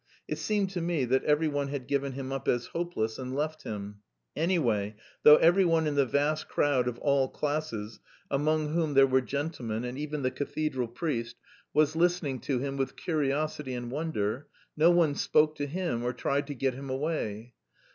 [0.27, 3.61] It seemed to me that every one had given him up as hopeless and left
[3.61, 3.97] him.
[4.35, 7.99] Anyway, though every one in the vast crowd of all classes,
[8.31, 11.35] among whom there were gentlemen, and even the cathedral priest,
[11.71, 16.47] was listening to him with curiosity and wonder, no one spoke to him or tried
[16.47, 17.53] to get him away.